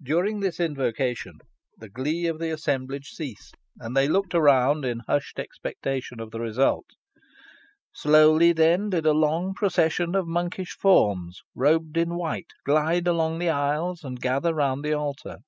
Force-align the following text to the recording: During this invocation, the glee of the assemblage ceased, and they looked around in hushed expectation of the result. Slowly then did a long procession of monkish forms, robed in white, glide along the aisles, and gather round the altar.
During 0.00 0.38
this 0.38 0.60
invocation, 0.60 1.38
the 1.76 1.88
glee 1.88 2.26
of 2.28 2.38
the 2.38 2.50
assemblage 2.52 3.08
ceased, 3.08 3.56
and 3.80 3.96
they 3.96 4.06
looked 4.06 4.36
around 4.36 4.84
in 4.84 5.00
hushed 5.08 5.36
expectation 5.40 6.20
of 6.20 6.30
the 6.30 6.38
result. 6.38 6.86
Slowly 7.92 8.52
then 8.52 8.90
did 8.90 9.04
a 9.04 9.12
long 9.12 9.52
procession 9.54 10.14
of 10.14 10.28
monkish 10.28 10.76
forms, 10.76 11.40
robed 11.56 11.96
in 11.96 12.14
white, 12.14 12.52
glide 12.64 13.08
along 13.08 13.40
the 13.40 13.50
aisles, 13.50 14.04
and 14.04 14.20
gather 14.20 14.54
round 14.54 14.84
the 14.84 14.92
altar. 14.92 15.38